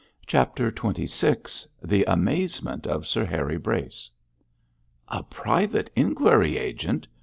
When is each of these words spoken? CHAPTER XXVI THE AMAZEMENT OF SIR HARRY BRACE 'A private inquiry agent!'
CHAPTER 0.25 0.71
XXVI 0.71 1.67
THE 1.83 2.07
AMAZEMENT 2.07 2.87
OF 2.87 3.05
SIR 3.05 3.23
HARRY 3.25 3.57
BRACE 3.59 4.09
'A 5.09 5.21
private 5.21 5.91
inquiry 5.95 6.57
agent!' 6.57 7.07